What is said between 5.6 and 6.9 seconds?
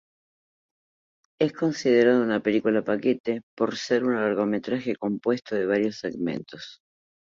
varios segmentos.